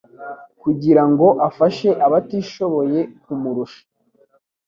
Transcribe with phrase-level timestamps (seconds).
[0.61, 3.81] kugirango afashe abatishoboye kumurusha